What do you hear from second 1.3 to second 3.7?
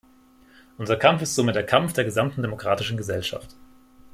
somit der Kampf der gesamten demokratischen Gesellschaft.